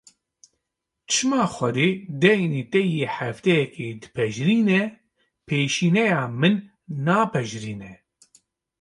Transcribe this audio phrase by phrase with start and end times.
[1.11, 1.87] Çima Xwedê
[2.21, 4.81] deynê te yê hefteyekê dipejirîne,
[5.47, 6.55] pêşîneya min
[7.05, 7.93] napejirîne!